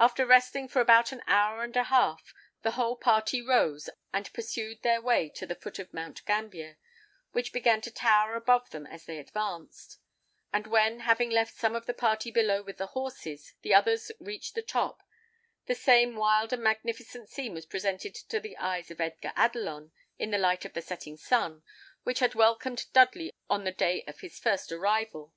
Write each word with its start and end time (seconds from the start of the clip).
After 0.00 0.26
resting 0.26 0.66
for 0.66 0.80
about 0.80 1.12
an 1.12 1.22
hour 1.28 1.62
and 1.62 1.76
a 1.76 1.84
half, 1.84 2.34
the 2.62 2.72
whole 2.72 2.96
party 2.96 3.40
rose, 3.40 3.88
and 4.12 4.32
pursued 4.32 4.82
their 4.82 5.00
way 5.00 5.28
to 5.28 5.46
the 5.46 5.54
foot 5.54 5.78
of 5.78 5.94
Mount 5.94 6.24
Gambier, 6.26 6.76
which 7.30 7.52
began 7.52 7.80
to 7.82 7.90
tower 7.92 8.34
above 8.34 8.70
them 8.70 8.84
as 8.84 9.04
they 9.04 9.16
advanced; 9.18 9.98
and 10.52 10.66
when, 10.66 10.98
having 10.98 11.30
left 11.30 11.54
some 11.56 11.76
of 11.76 11.86
the 11.86 11.94
party 11.94 12.32
below 12.32 12.64
with 12.64 12.78
the 12.78 12.86
horses, 12.98 13.54
the 13.62 13.72
others 13.72 14.10
reached 14.18 14.56
the 14.56 14.60
top, 14.62 15.04
the 15.66 15.76
same 15.76 16.16
wild 16.16 16.52
and 16.52 16.64
magnificent 16.64 17.28
scene 17.28 17.54
was 17.54 17.64
presented 17.64 18.16
to 18.16 18.40
the 18.40 18.56
eyes 18.56 18.90
of 18.90 19.00
Edgar 19.00 19.32
Adelon, 19.36 19.92
in 20.18 20.32
the 20.32 20.36
light 20.38 20.64
of 20.64 20.72
the 20.72 20.82
setting 20.82 21.16
sun, 21.16 21.62
which 22.02 22.18
had 22.18 22.34
welcomed 22.34 22.86
Dudley 22.92 23.32
on 23.48 23.62
the 23.62 23.70
day 23.70 24.02
of 24.08 24.18
his 24.18 24.36
first 24.36 24.72
arrival. 24.72 25.32